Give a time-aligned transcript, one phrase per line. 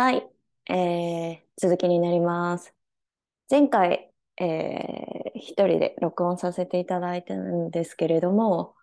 [0.00, 0.26] はい、
[0.70, 2.74] えー、続きになります。
[3.50, 8.74] 前回、えー、一人で録音させていただいたんですけれども、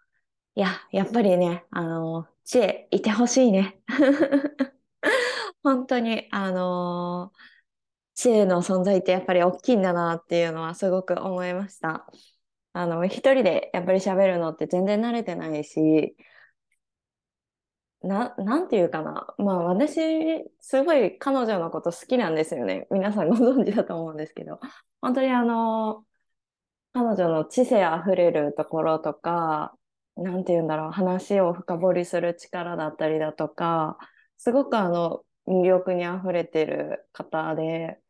[0.53, 3.81] いや、やっぱりね、あの、知恵いてほしいね。
[5.63, 7.33] 本当に、あの
[8.13, 12.05] 知恵の存在ってやっぱり大きいんだなっていうのはすごく思いました。
[12.73, 16.15] あの、一人でやっぱり喋るのって全然慣れてないし、
[18.07, 19.33] な、なんていうかな。
[19.37, 19.99] まあ私、
[20.59, 22.87] すごい彼女のこと好きなんですよね。
[22.91, 24.59] 皆さんご存知だと思うんですけど。
[25.01, 26.05] 本当にあの、
[26.93, 29.77] 彼女の知性あふれるところとか、
[30.15, 33.97] なんていうんだろう、話を深掘りする力だったりだとか、
[34.37, 38.01] すごくあの、魅力にあふれてる方で、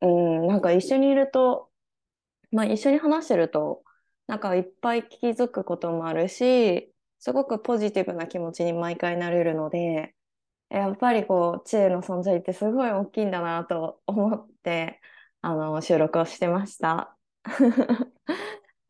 [0.00, 1.70] うん、なんか一緒にいると、
[2.52, 3.82] まあ一緒に話してると、
[4.26, 6.93] なんかいっぱい気づくこともあるし、
[7.24, 10.14] すごくポジティブな気持ちに毎回なれるので、
[10.70, 15.00] やっぱりこう、知恵の存在ってすごい大きいんだなと思って、
[15.42, 17.16] あの、収録をしてました。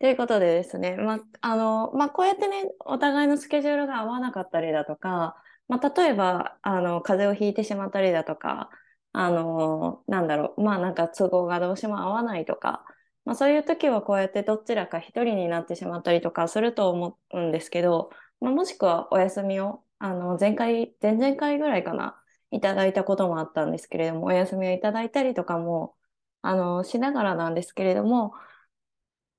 [0.00, 8.70] ということでですね、まあのま、こうやってね、お互いのスケジュールが合わなかったりだとか、ま、例えばあの風邪をひいてしまったりだとか、
[9.12, 12.84] あのなんだろう、まあなんか都合がどうしても合わないとか、
[13.24, 18.10] まあ、そういう時はこうやってどちらか一人になってしまったりとかすると思うんですけど、
[18.44, 25.96] まあ、もしくはお休みを、あの、前回、前々回ぐらいかな、いただいたこともあったんですけれども、お休みをいただいたりとかも、
[26.42, 28.34] あの、しながらなんですけれども、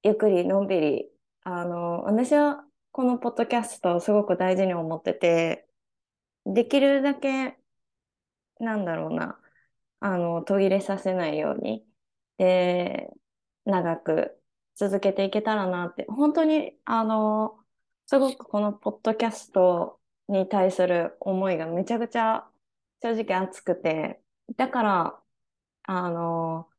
[0.04, 1.12] ゆっくりのんびり、
[1.44, 5.68] あの、私はこのポッドキャストをすごく大事に思ってて、
[6.46, 7.60] できるだけ、
[8.60, 9.40] なんだろうな、
[10.02, 11.88] あの、途切れさせないように、
[12.40, 13.12] で、
[13.66, 14.42] 長く
[14.76, 17.65] 続けていけたらなって、本当に、あの、
[18.08, 22.48] すごくこのポッドキャストに対する思いがめちゃくちゃ
[23.02, 24.22] 正直熱くて、
[24.58, 25.22] だから、
[25.84, 26.70] あの、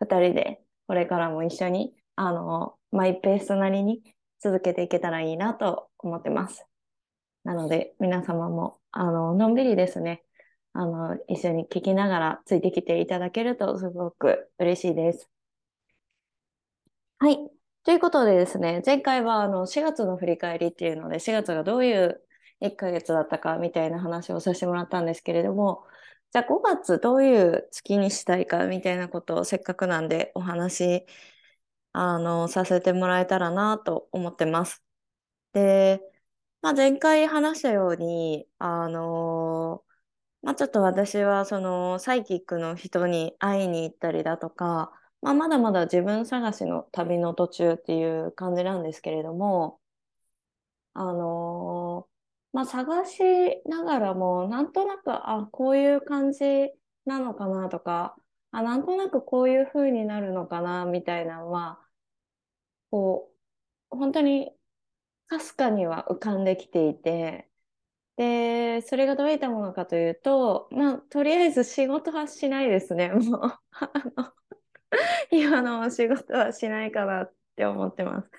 [0.00, 4.02] 二人でこれからも一緒に、あの、マイペースなりに
[4.40, 6.66] 続けていけたらいいなと思ってます。
[7.44, 10.24] なので、皆様も、あの、のんびりですね、
[10.74, 15.30] あの、一緒に聞きながらついてきていただけるとすごく嬉しいです。
[17.18, 17.50] はい。
[17.84, 22.22] ということでですね、前回はあの4月の振り返りっていうので、4月がどういう
[22.60, 25.84] 1ヶ月だったかみたいな話をさせてもらったんですけれども、
[26.30, 31.06] じゃあ5月どういう月にしたいかみたいなことをせっかくなんでお話
[31.92, 34.82] あのさせてもらえたらなと思ってます。
[35.52, 36.02] で、
[36.62, 39.84] まあ、前回話したように、あの
[40.42, 44.92] まあ、ちょっと私はそのサイキックの人に会いに行ったりだとか、
[45.22, 49.80] まあ、まだまだ自分探しの旅の途中っていう感じなんですけれども、
[50.94, 53.18] あのー、まあ、探し
[53.66, 56.44] ながらも、なんとなく、あ、こういう感じ
[57.04, 58.16] なのかなとか、
[58.50, 61.80] あ、なんとなくこういう風になるのかなみたいなのは、
[62.90, 63.32] こ
[63.92, 64.52] う、本当に
[65.28, 67.50] かすかには浮かんできていて、
[68.16, 73.60] で、それがどういったものかというと、まあ、とりあえず仕事はしないですね、もう。
[75.30, 78.30] 今のお仕事はしないかなって思ってます。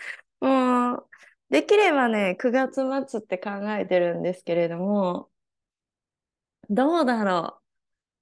[0.41, 1.07] もう、
[1.49, 5.29] できればね、9月末って考えてるんですけれども、
[6.69, 7.59] どうだろ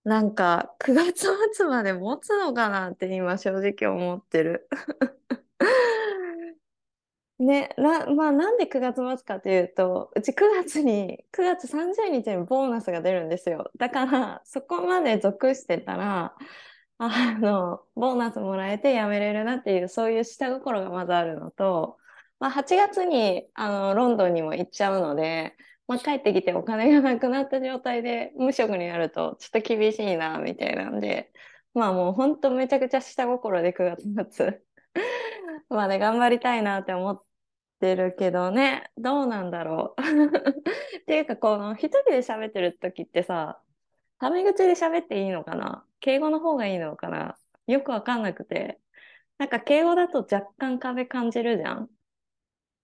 [0.06, 0.09] う。
[0.09, 4.67] なんか、9月末まで持つのかなって今正直思ってる。
[7.40, 13.72] ね、な、まあなんで9月末かというと、うち9月に、9月30日にボーナスが出るんですよ。
[13.78, 16.35] だから、そこまで属してたら、
[17.00, 21.98] あの、ボーナスもらえて辞めれるなっていう、そういう下心がまずあるのと、
[22.40, 25.56] まあ、8月にあのロンドンにも行っちゃうので、
[25.88, 31.32] まあ、帰ってきてお金がなくなった状態で無職になるとちょっと厳しいなみたいなんで、
[31.74, 34.62] まあもう本当めちゃくちゃ下心で9月末
[35.70, 37.23] まあね、頑張りたいなって思っ
[37.79, 40.02] てるけどね、どうなんだろう。
[41.02, 43.62] っていうか、この一人で喋ってる時ってさ、
[44.20, 45.86] タメ口で喋っていいのかな？
[46.02, 47.38] 敬語の方がいいのかな？
[47.68, 48.80] よくわかんなくて。
[49.38, 51.90] なんか敬語だと若干壁感じるじゃん？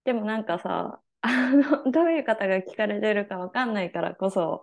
[0.04, 4.62] でもなんかさ、あの、どういう方が聞かれてるかわかんないからこそ、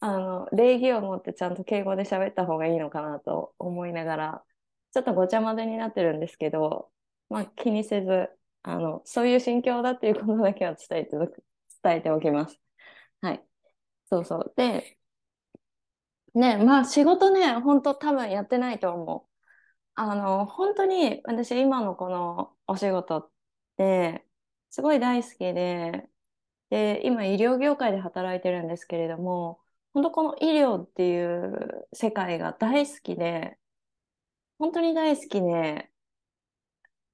[0.00, 4.44] あの、礼儀を持ってちゃんと敬語で喋った方がいいのかなと思いながら、
[4.92, 6.90] ちょっとごちゃ混ぜになってるんですけど、
[7.28, 8.28] まあ気にせず、
[8.62, 11.16] あの、そういう心境だっていうことだけは伝えて、
[11.82, 12.58] 伝えておきます。
[13.20, 13.44] はい。
[14.10, 14.54] そうそう。
[14.56, 14.97] で、
[16.38, 19.32] ね、まあ仕事ね、本当多分やってないと思う。
[19.94, 23.30] あの、本当に私今のこのお仕事っ
[23.76, 24.26] て
[24.70, 26.08] すごい大好きで、
[26.70, 29.60] で、今医療業界で働いてるんですけれども、
[29.94, 33.58] 本当この医療っていう世界が大好きで、
[34.58, 35.90] 本当に大好きで、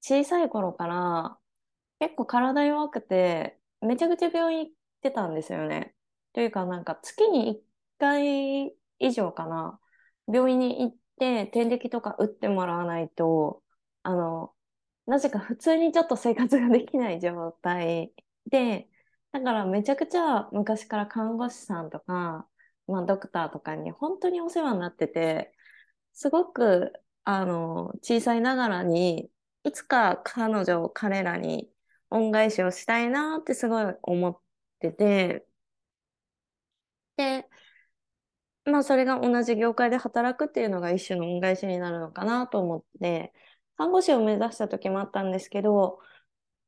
[0.01, 1.39] 小さい頃から
[2.01, 4.73] 結構体弱くて、めちゃくちゃ病院行っ
[5.03, 5.95] てたんですよね。
[6.35, 7.65] というか、なんか月に1
[7.99, 8.77] 回
[9.07, 9.81] 以上かな、
[10.27, 13.63] 病院に行って点滴とか打ってもらわないと、
[14.03, 14.55] あの、
[15.07, 18.13] なぜか普通にちょっと生活ができない状態
[18.47, 18.89] で、
[19.33, 22.49] だからめちゃくちゃ昔から看護師さんとか、
[22.87, 25.55] まあ、ドクターとかに本当にお世話になってて、
[26.13, 26.93] すごく
[27.25, 29.31] あの小さいながらに
[29.65, 31.71] いつか彼女を彼らに
[32.11, 34.41] 恩返しをしたいなってすごい思っ
[34.81, 35.47] てて
[37.17, 37.49] で
[38.65, 43.33] まあそれが同じ業界で働くっていうのが一種の恩返しになるのかなと思って
[43.77, 45.99] 看護師を目指した時もあったんですけど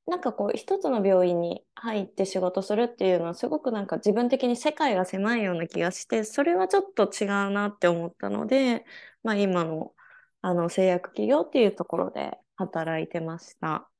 [0.06, 8.84] なんかこう一つの病院に入って仕事するっていうのはすごくなんか自分的に世界が狭いような気がしてそれはちょっと違うなって思ったので、
[9.24, 9.94] まあ、今の
[10.42, 13.90] あの製薬企業っていうところで働いてました。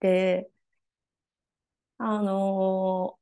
[0.00, 0.50] で
[1.98, 3.18] あの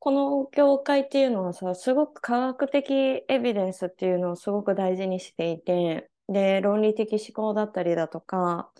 [0.00, 8.72] この業界っていうのはさすごく科学的エビデンスっていうのをすごく大事にしていてで論理的思考だったりだとか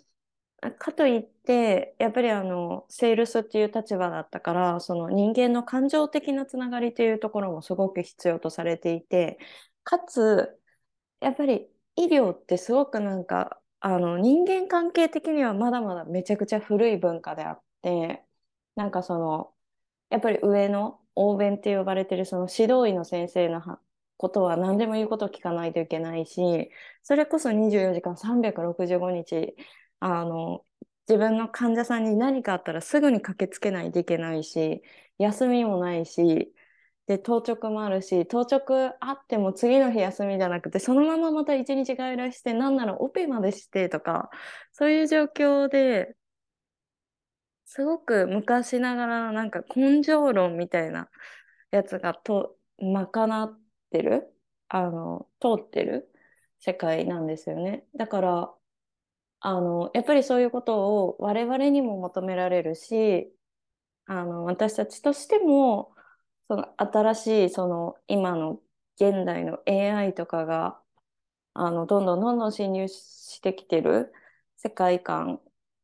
[0.77, 9.39] かといって、やっぱりあの、セールスっていう立場だったから、その人間の感情的なつながりというところもすごく必要とされていて、
[9.83, 10.59] かつ、
[11.21, 18.23] やっぱり医療ってすごくなんか、あの、人間関係的にはまだまだめちゃくちゃ古い文化であって、
[18.75, 19.55] なんかその、
[20.09, 23.61] やっぱり上の欧弁って呼ばれてるその指導医の先生の
[24.17, 26.69] ことは何でも言うことを聞かないといけないし、
[27.03, 29.55] それこそ24時間365日
[29.99, 30.65] あの、
[31.07, 34.81] 自分の患者さんに何かあったらすぐに駆けつけないといけないし、
[35.17, 36.53] 休みもないし、
[37.07, 44.29] で、当直もあるし、当直あっても次の日休みじゃなくて、そのまままた一日外来して、なんならオペまでしてとか、
[44.71, 46.15] そういう状況で、
[47.73, 51.09] すごく昔ながらのなんか根性論みたいな
[51.71, 53.59] やつがと賄っ
[53.91, 54.33] てる、
[54.69, 56.11] あの、通ってる？
[56.59, 57.85] 世界なんですよね。
[57.95, 58.53] だから、
[59.41, 63.33] あの、やっぱりそういうことを我々にも求められるし、
[64.05, 65.95] あの、私たちとしても、
[66.49, 68.61] その新しい、その今の
[68.97, 70.81] 現代の AI とかが、
[71.53, 74.13] あの、どんどんどんどん侵入してきてる
[74.57, 75.41] 世界観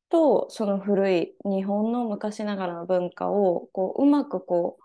[0.09, 4.83] と、その古い日本の昔ながらの文化を、こう、うまくこう、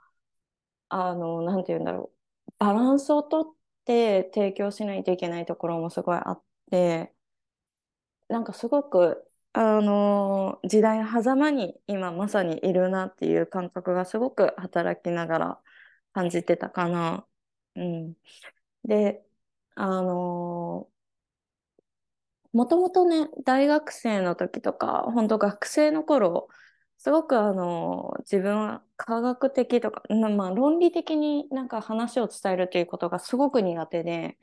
[0.89, 2.13] あの、なんて言うんだろ
[2.49, 3.47] う、バランスをとっ
[3.85, 7.15] て提供しないといけないところもすごいあって、
[8.29, 15.63] なんかすごく、あの時代の狭間に今まさにいるなっていう感覚がすごく働きながら
[16.15, 17.27] 感じてたかな。
[17.77, 18.15] うん。
[18.85, 19.25] で、
[19.77, 20.91] あの、
[22.53, 26.49] もともとね、大学生の時とか、本当学生の頃、
[26.99, 34.39] すごくあの、自分は科学的とか、まあ論理的になんか話を伝えるということがすごく苦手で、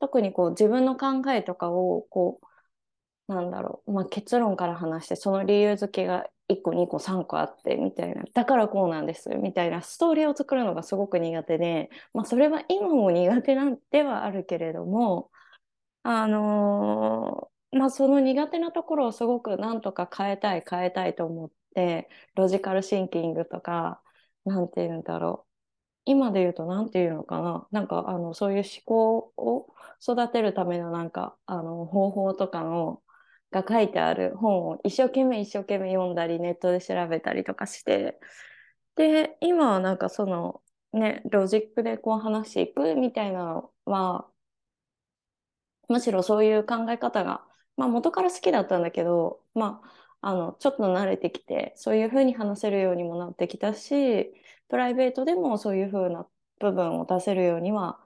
[0.00, 8.24] 特にこう自分の考えとかをこうなんだろう、まあ、結論から話してその理由付けが1個2個3個あってみたいな。
[8.34, 15.30] だからこうなんですみたいなストーリーを作るのがすごく苦手で、まあ、それは今も苦手なんではあるけれども
[16.02, 24.02] あの、まあその苦手なところをすごくなんとか変えたい変えたいと思ってロジカルシンキングとか
[24.44, 25.50] なんて言うんだろう。
[26.06, 27.68] 今で言うと何て言うのかな。
[27.70, 33.02] なんかあのそういう思考を育てるためのなんかあの方法とかの
[33.50, 38.18] が書いてある本を一生懸命一生懸命読んだりネットで調べたりとかして。
[38.96, 40.62] で今はなんかその
[40.92, 44.28] ねロジックでこう話していくみたいなのは
[45.88, 47.44] むしろそういう考え方が、
[47.76, 54.32] まあ、元から好きだったんだけど、まあ、あのちょっと慣れてきてそういうふうに話せるようにもなってきたし
[54.68, 56.28] プライベートでもそういうふうな
[56.60, 57.98] 部分を出せるようには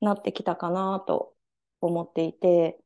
[0.00, 1.34] なってきたかなと
[1.80, 2.78] 思っていて、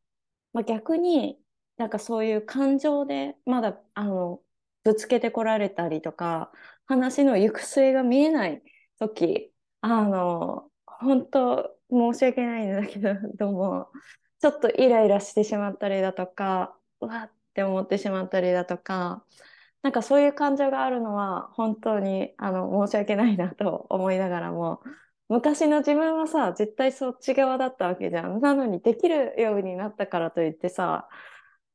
[0.53, 1.39] まあ、逆に
[1.77, 4.41] なんかそういう感情でまだあの
[4.85, 6.53] ぶつけてこられたりとか
[6.87, 8.63] 話の行く末が見えない
[8.99, 13.93] 時あの本当申し訳ないんだけどどうも。
[14.43, 19.25] ちょっとイライラしてしまったりだとかうわって思ってしまったりだとか
[19.83, 24.83] なんかそういう感情があるのは本当にあの申し訳ないなと思いながらも
[25.29, 28.41] 昔の自分はさ絶対そっち側だったわけじゃん。
[28.41, 31.09] なのにできるようになったからといってさ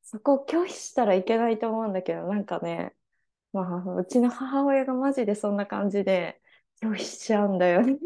[0.03, 2.95] そこを拒否したらいけないと思うんだけど、なんかね、
[3.53, 6.41] まあ、うちの母親がマジでそんな感じで
[6.81, 7.97] 拒否しちゃうんだよね。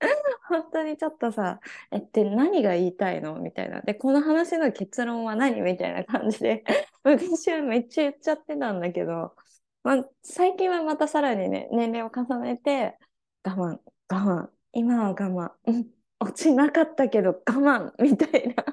[0.48, 3.36] 本当にちょっとさ、え、って何が言いたいの？
[3.40, 3.80] みたいな。
[3.82, 5.60] で、この話の結論は何？
[5.60, 6.64] みたいな感じで、
[7.04, 9.34] 昔はめっちゃ言っちゃってたんだけど、
[9.82, 12.98] ま、最近はまたさらにね、年齢を重ねて、
[13.44, 14.16] 我慢、我
[14.46, 15.86] 慢、今は我慢、うん、
[16.20, 17.92] 落ちなかったけど我慢。
[18.02, 18.64] みたいな。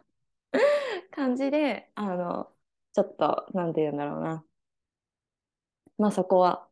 [1.11, 2.51] 感じで、あの、
[2.93, 4.45] ちょっと、なんて言うんだろうな。
[5.97, 6.67] まあそこは、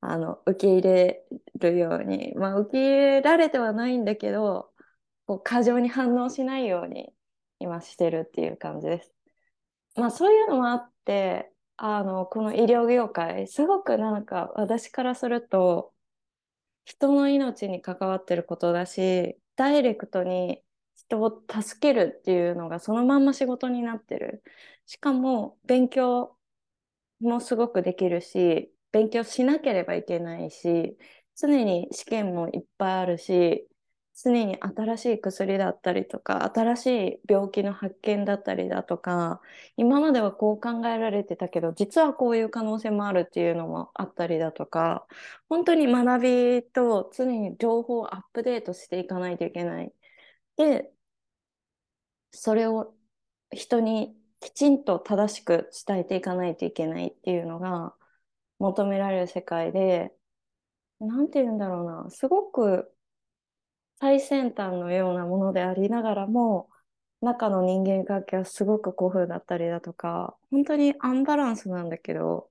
[0.00, 1.26] あの、受け入れ
[1.56, 4.72] るように、まあ受け入れられてはないんだけど、
[5.26, 7.14] こう過剰に反応しないように
[7.58, 9.14] 今してるっていう感じです。
[9.96, 15.94] まあそういうのもあって、あの、この医療業界、すごくなんか私からすると、
[16.84, 20.62] 人の命に関わってることだし、ダイレクトに
[20.96, 24.42] 人を助けるっていうのがそのまんま仕事になってる。
[24.86, 26.36] しかも勉強
[27.20, 30.96] もすごくできるし、勉強しなければいけないし、
[31.36, 33.66] 常に試験もいっぱいあるし、
[34.22, 39.40] 常に新しい薬だったりとか、新しい病気の発見だったりだとか、
[39.76, 45.06] 今まではこう考えられてたけど、実はこういう可能性もあるっていうのもあったりだとか、
[45.48, 46.22] 本当に学
[46.60, 49.92] びと常に情報をアップデートしていかないといけない。
[50.56, 50.92] で、
[52.32, 52.94] それを
[53.52, 57.94] 人にきちんと正しく伝えていかないといけないっていうのが
[58.60, 60.14] 求められる世界で、
[61.00, 62.94] なんて言うんだろうな、すごく
[64.00, 66.70] 最先端のようなものでありながらも、
[67.20, 72.50] 中の人間関係はすごく古風だったりだとか、本当にアンバランスなんだけど、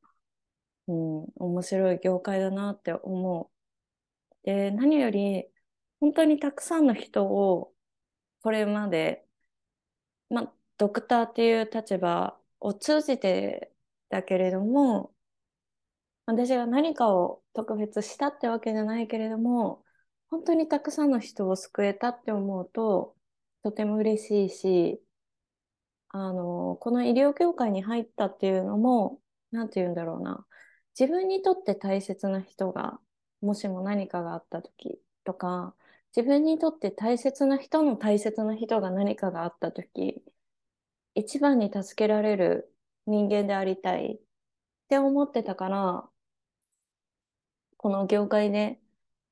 [0.88, 3.52] うん、面白い業界だなって思
[4.44, 4.46] う。
[4.46, 5.48] で、何より、
[6.02, 7.74] 本当にたくさんの人を
[8.44, 9.28] これまで、
[10.30, 13.72] ま、ドクターっていう立場を通じて
[14.10, 15.14] だけれども、
[16.30, 19.84] 私が何かを特別したってわけじゃないけれども、
[20.30, 23.16] 本当にたくさんの人を救えたって思うと、
[23.64, 25.02] とても嬉しいし、
[26.10, 29.20] あの、この医療業界に入ったっていうのも、
[29.52, 30.46] なんて言うんだろうな。
[31.00, 33.00] 自分にとって大切な人が、
[33.42, 35.76] もしも何かがあった時とか、
[36.16, 40.24] 自分にとって大切な人の大切な人が何かがあった時、
[41.16, 42.72] 一番に助けられる
[43.08, 44.20] 人間でありたいっ
[44.90, 46.10] て思ってたから、
[47.80, 48.80] この業界で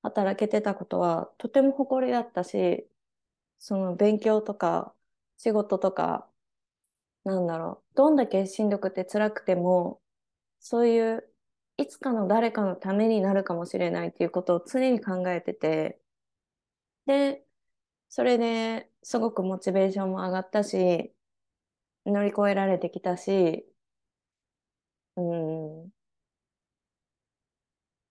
[0.03, 2.89] 働けてたことはとても誇りだったし、
[3.59, 4.95] その勉強とか
[5.37, 6.29] 仕事とか、
[7.25, 10.01] なんだろう、どんだけしんどくて辛くても、
[10.61, 11.33] そういう
[11.77, 16.01] いつかの誰かのためになるかもしれないっていうことを常に考えてて、
[17.05, 17.45] で、
[18.09, 21.13] それですごくモチベーションも上がったし、
[22.05, 23.67] 乗り越えられてきたし、
[25.15, 25.91] うん、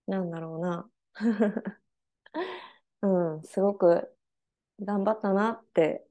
[0.07, 0.91] なんだろうな。
[3.03, 3.09] う
[3.39, 4.15] ん、すごく
[4.81, 6.07] 頑張ったなって、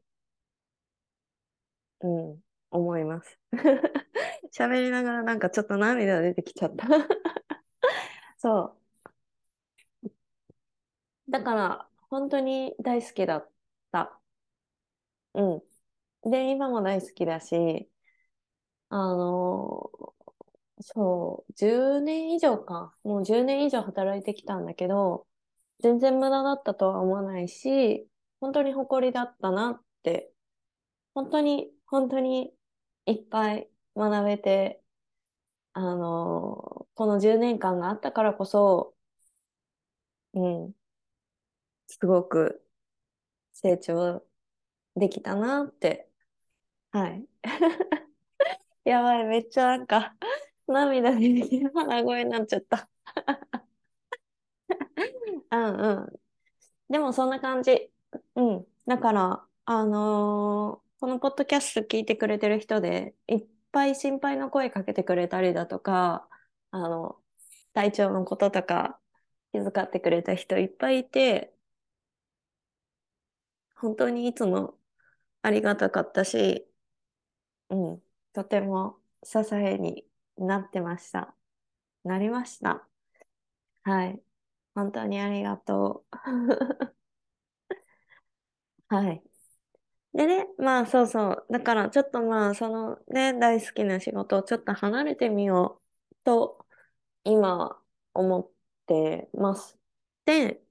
[2.01, 3.39] うん、思います。
[4.57, 6.87] 喋りながらなんかちょっと涙出てきちゃった
[8.37, 8.77] そ
[11.27, 11.31] う。
[11.31, 13.49] だから、本当に大好きだっ
[13.91, 14.19] た。
[15.33, 15.41] う
[16.25, 16.31] ん。
[16.31, 17.89] で、今も大好きだし、
[18.89, 20.14] あの
[20.81, 22.95] そう、10年以上か。
[23.03, 25.27] もう10年以上働いてきたんだけど、
[25.81, 28.09] 全然無駄だったとは思わないし、
[28.41, 30.33] 本当に誇りだったなって、
[31.15, 32.53] 本当に、本当に
[33.07, 34.83] いっぱい学べて、
[35.73, 38.95] あのこの10年間があったからこそ、
[40.33, 40.75] うん、
[41.87, 42.63] すごく
[43.53, 44.25] 成長
[44.95, 46.09] できたなって、
[46.91, 47.27] はい。
[48.85, 50.15] やばい、めっちゃなんか
[50.67, 51.19] 涙で
[51.73, 52.89] 鼻声になっちゃった。
[55.51, 56.19] うんうん。
[56.93, 57.91] でもそんな感じ。
[58.35, 58.67] うん。
[58.87, 66.27] だから、あのーこのポッドキャスト聞いてくれてる人で、いっぱい心配の声かけてくれたりだとか、
[66.71, 67.21] あの、
[67.73, 68.99] 体調のこととか
[69.53, 71.53] 気遣ってくれた人いっぱいいて、
[73.75, 74.77] 本当にいつも
[75.43, 76.67] ありがたかったし、
[77.69, 78.03] うん、
[78.33, 80.05] とても支えに
[80.37, 81.35] なってました。
[82.03, 82.87] なりました。
[83.83, 84.21] はい。
[84.75, 86.17] 本当にありがとう。
[88.87, 89.23] はい。
[90.13, 91.47] でね、まあそうそう。
[91.51, 96.65] だからちょっとまあそのね、大好きな仕事をちょっと離れてみようと
[97.25, 97.81] 今
[98.13, 98.51] 思っ
[98.87, 99.79] てます。
[100.25, 100.63] で、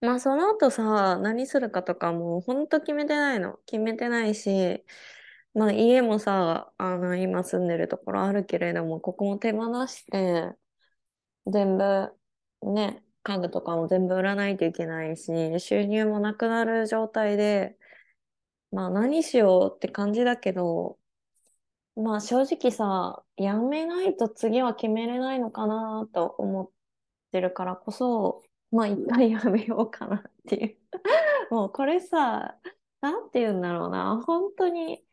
[0.00, 3.58] まあその後さ、何するかとかもほんと決めてないの。
[3.66, 4.84] 決めてないし、
[5.54, 10.54] まあ家もさ、あの今住んでるところあるけれども、ここも手放して、
[11.46, 12.12] 全部
[12.62, 17.76] ね、家具とかも全部売らないといけないし、収入もなくなる状態で、
[18.72, 20.98] まあ何しようって感じだけど、
[21.96, 26.70] まあ正直さ、やめないと次は決めれないのかなと思っ
[27.32, 30.78] てるからこそ、まあ一回やめようかなっていう。
[31.54, 32.58] もうこれさ、
[33.02, 34.22] なんて言うんだろうな。
[34.26, 35.04] 本当に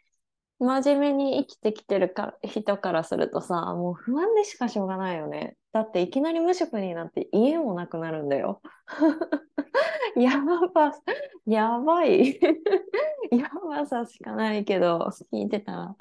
[0.60, 5.56] 真面目に生きてきてるか人からするとさ、もう不安でしかしょうがないよね。
[5.72, 8.62] だっていきなり無職になって家もなくなるんだよ。
[10.18, 10.32] や
[10.74, 10.94] ば、
[11.46, 12.40] やばい。
[13.32, 15.00] やばさしかないけど、
[15.32, 15.96] 聞いてたら。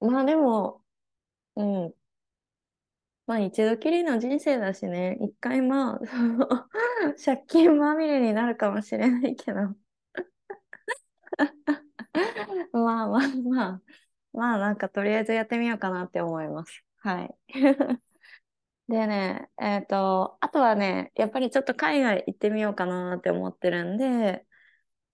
[0.00, 0.82] まあでも、
[1.56, 1.94] うん。
[3.26, 6.00] まあ一度きりの人生だしね、一回まあ、
[7.24, 9.74] 借金まみれになるかもしれないけど。
[12.72, 13.82] まあまあまあ、
[14.32, 16.84] まあなんかとりあえずやってみようかなって思います。
[16.98, 17.34] はい。
[18.88, 24.46] でね、えっと、あとはね、やっぱりちょっと海外行ってみようかなって思ってるんで、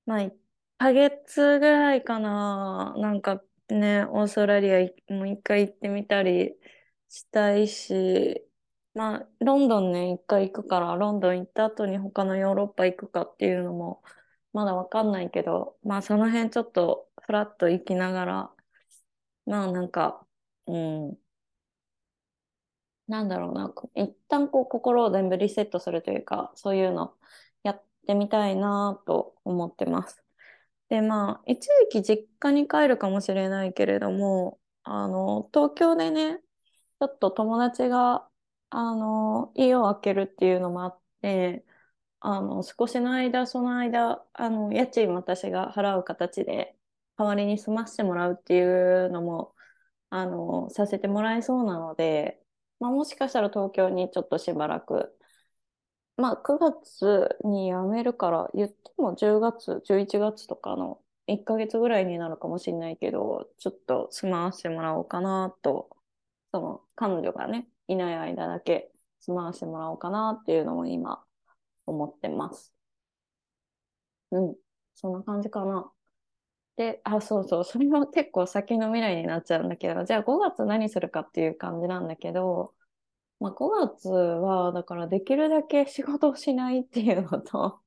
[0.06, 0.36] まあ1
[0.78, 4.78] ヶ月ぐらいかな、なんかね、オーストラリア
[5.14, 6.54] もう一回行ってみたり
[7.08, 8.46] したいし、
[8.94, 14.02] まあ、ロンドンね、一回行くから、ロンドン行った後に他のヨーロッパ行くかっていうのも、
[14.52, 18.56] まだわかんないけど、まあ、その辺ちょっとフラッと行きながら、
[19.46, 20.26] まあ、なんか、
[20.66, 21.18] うん、
[23.08, 27.14] なんだろうな、一旦こう心を全部リセットするというか、そういうの
[27.62, 30.22] やってみたいなと思ってます。
[30.88, 38.28] で、まあ、一時期実家に帰るかもしれないけれども、あの、東京でね、ちょっと友達が、
[38.70, 41.64] あの、家を空けるっていうのもあって、
[42.20, 46.76] あの、少しの間、その間、あの、家賃私が払う形で、
[47.22, 48.62] 代わりに住ませてもらうってい
[49.06, 49.54] うのも、
[50.10, 52.42] あの、させてもらえそうなので、
[52.80, 55.16] まあ、もしかしたら東京にちょっとしばらく、
[56.16, 65.90] まあ、9月に辞めるから、言っても10月、11月とかの1ヶ月ぐらいになるかもしれないけど、ちょっと住まわせてもらおうかなと、
[66.52, 71.24] その、彼女がね、いない間だけ住まわせてもらおうかなっていうのも今、
[71.86, 72.72] 思ってます。
[74.32, 74.56] うん、
[74.94, 75.92] そんな感じかな。
[76.76, 82.74] で、あ、そうそう、それも結構先の未来になっちゃうんだけど、じゃあ5月何するかっていう感じなんだけど、
[83.40, 87.80] まあ、5月は、だからできるだけ仕事をしないっていうのと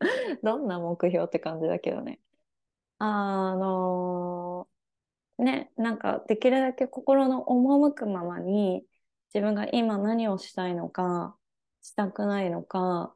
[0.42, 2.20] どんな目標って感じだけどね。
[2.98, 8.86] あのー、ね、なんかできるだけ心の赴くままに
[9.34, 11.36] 自分が今何をしたいのか、
[11.82, 13.14] したくないのか、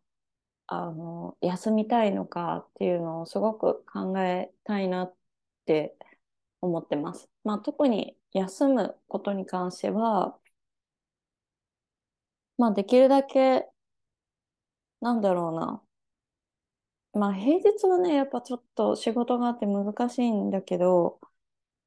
[0.66, 5.16] あの、休みたいのかっていうのをすごく考えたいなっ
[5.66, 5.96] て
[6.60, 7.30] 思ってます。
[7.44, 10.38] まあ、特に休むことに関しては、
[12.58, 13.68] まあ、できるだけ、
[15.00, 15.82] なんだろうな。
[17.12, 21.20] まあ、平日はね、やっぱちょっと仕事があって難しいんだけど、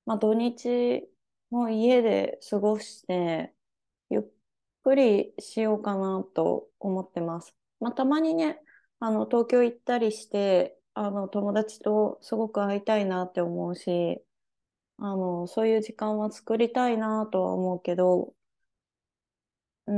[0.06, 1.10] まあ、土日
[1.52, 3.54] も家で過ごして、
[4.10, 4.24] ゆっ
[4.84, 7.56] くりしようかなと思ってます。
[7.80, 8.62] まあ、たまにね、
[9.00, 14.24] あの、東京行ったりして、あの、友達とすごく会いたいなって思うし、
[14.98, 18.36] あの、そういう時間は作りたいなとは思うけど、
[19.88, 19.94] うー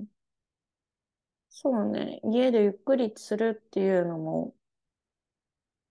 [0.00, 0.06] ん、
[1.48, 4.54] そうね、家でゆっくりするっていうのも、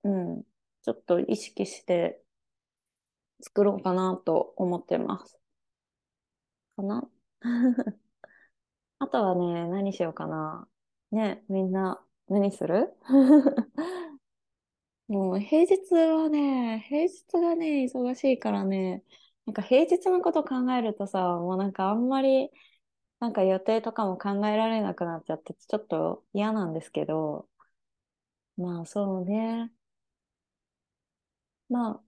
[0.03, 0.43] うん、
[0.83, 2.21] ちょっと意識して
[3.41, 5.39] 作ろうかなと思ってます。
[6.75, 7.07] かな？
[8.99, 10.67] あとはね、何しようかな。
[11.11, 12.93] ね、みんな何する？
[15.07, 19.03] もう平日はね、平日がね、忙しいからね、
[19.45, 22.49] なんか平日のこと考えるとさ、もうなんかあんまり、
[23.19, 27.49] なんか予定とかも考えられなくなっちゃって、ちょっと嫌なんですけど、
[28.57, 29.71] まあそうね。
[31.69, 32.03] まあ、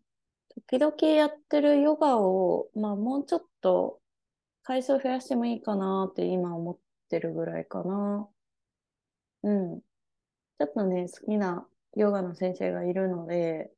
[0.70, 4.02] 時々やってるヨガを、まあもうちょっと
[4.64, 8.30] 回数増やしてもいいかなって今思ってるぐらいかな。
[9.42, 9.82] うん。
[10.60, 13.72] ちょっとね、好きなヨガの先生がいるので、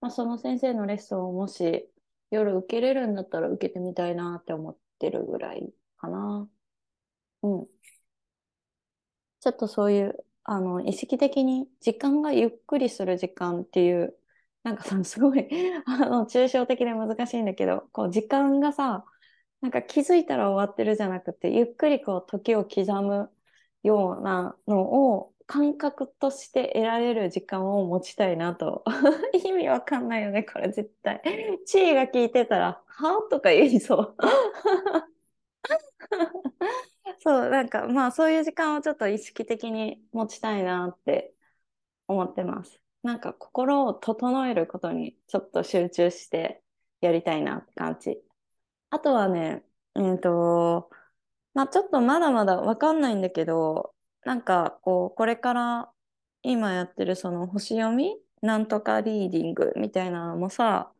[0.00, 1.90] まあ、その先生のレッスンをもし
[2.30, 6.48] 夜受けれるんだったら受けてみたいなって思ってるぐらいかな。
[7.42, 7.68] うん。
[9.40, 14.16] ちょっとそういう、あの、意識的に時間がゆっくりする時間っていう、
[14.62, 15.48] なんかさ、すごい
[15.86, 19.04] あの、抽象的で難しいんだけど、こう、時間がさ、
[19.60, 23.30] なんか気づいたら終わってるじゃなくて、ゆっくりこう、時を刻む
[23.82, 24.80] ようなの
[25.16, 28.84] を感覚として得られる時間を持ちたいなと。
[29.44, 31.20] 意味わかんないよね、これ絶対。
[31.66, 34.16] 地位が聞いてたら、はとか言いそう。
[37.20, 41.34] そう、なんかまあそういう時間をちょっと意識的に持ちたいなって
[42.08, 42.80] 思ってます。
[43.02, 46.62] なんか心を整えることにちょっと集中して
[47.00, 48.22] やりたいなって感じ。
[48.90, 49.64] あとはね、
[49.96, 50.90] えっと、
[51.54, 53.91] まあちょっとまだまだわかんないんだけど、
[54.24, 55.92] なんかこう、これから
[56.42, 60.92] 今やってるその星読みなんとかリーディングみたいなのもさ、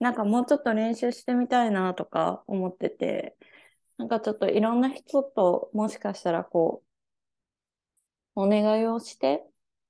[0.00, 3.36] なんかもうちょっと練習してみたいなとか思ってて、
[3.98, 6.84] なんかちょっといろんな人ともしかしたらこ
[8.36, 9.44] う、お願いをして、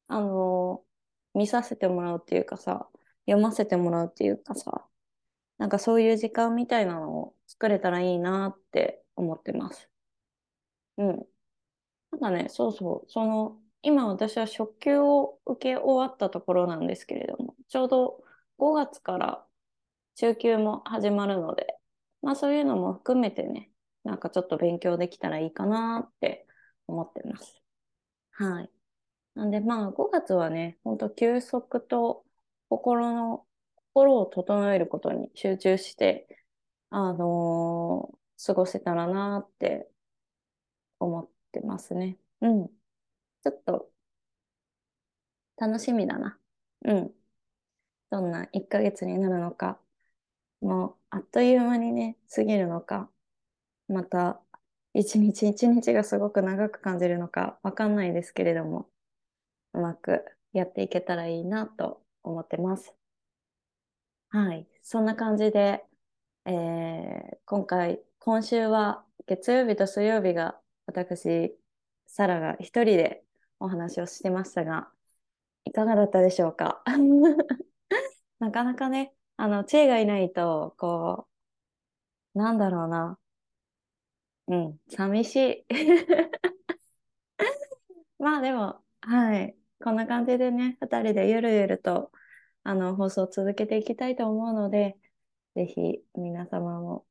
[0.09, 0.85] あの、
[1.35, 2.89] 見させてもらうっていうかさ、
[3.27, 4.87] 読ませてもらうっていうかさ、
[5.59, 9.91] なんかそういう時間みたいなのを作れたらいいなって思ってます。
[10.97, 11.27] うん。
[12.15, 18.25] なんかね、そうそう、その、今私は初級を受け終わったところなんですけれども、ちょうど
[18.57, 19.47] 5月から
[20.17, 21.79] 中級も始まるので、
[22.23, 23.73] まあそういうのも含めてね、
[24.05, 26.47] なんかちょっと勉強できたらいいかなって
[26.87, 27.61] 思ってます。
[28.33, 28.71] はい。
[29.35, 32.25] なんでまあ5月はね、ほんと休息と
[32.69, 33.47] 心の、
[33.95, 36.29] 心を整えることに集中して、
[36.91, 39.91] あのー、過ごせたらなって
[41.01, 42.19] 思っってますね。
[42.41, 42.69] うん。
[42.69, 43.91] ちょっと
[45.57, 46.39] 楽しみだな。
[46.85, 47.15] うん。
[48.11, 49.79] どんな1ヶ月になるのか、
[50.61, 53.11] もうあっという間にね、過ぎるのか、
[53.89, 54.41] また
[54.95, 58.89] 一日一日がすごく長く感じるのかわかんないですけれども、
[59.75, 62.95] うまくやっていけたらいいなと思ってます。
[64.31, 64.69] はい。
[64.83, 65.85] そんな感じで、
[66.47, 71.57] えー、今回、今週は月曜日と水曜日が私、
[72.07, 73.25] サラが一人で
[73.61, 74.91] お話をしてましたが、
[75.65, 76.83] いかがだったでしょうか？
[78.39, 81.29] なかなかね、あの、知恵がいないと、こ
[82.35, 83.19] う、なんだろうな。
[84.47, 85.67] うん、寂しい。
[88.19, 89.57] まあでも、はい。
[89.83, 92.11] こんな感じでね、二人でゆるゆると、
[92.63, 94.99] あの、放送を続けていきたいと思うので、
[95.55, 97.07] ぜひ皆様も、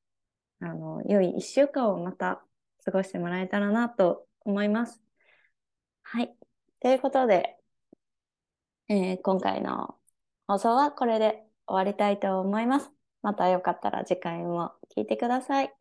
[0.60, 2.46] あの、良い一週間をまた
[2.86, 5.02] 過ごしてもらえたらなと思います。
[6.04, 6.36] はい。
[6.80, 7.58] ということで、
[8.90, 9.96] えー、今回の
[10.48, 12.92] 放送はこれで終わりたいと思います。
[13.22, 15.74] またよかったら次回も聞いてください。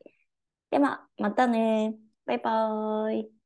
[0.70, 1.96] では、またね。
[2.24, 3.41] バイバーイ。